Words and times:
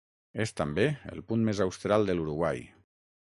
És, 0.45 0.53
també, 0.61 0.85
el 1.15 1.21
punt 1.31 1.45
més 1.49 1.61
austral 1.67 2.09
de 2.09 2.17
l'Uruguai. 2.17 2.65